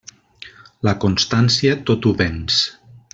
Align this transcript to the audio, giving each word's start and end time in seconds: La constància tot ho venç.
La 0.87 0.93
constància 1.03 1.77
tot 1.91 2.09
ho 2.09 2.15
venç. 2.23 2.59